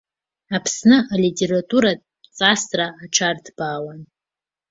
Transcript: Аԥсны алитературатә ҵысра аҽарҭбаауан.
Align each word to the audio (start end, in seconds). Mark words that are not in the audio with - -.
Аԥсны 0.55 0.97
алитературатә 1.13 2.05
ҵысра 2.35 2.87
аҽарҭбаауан. 3.03 3.99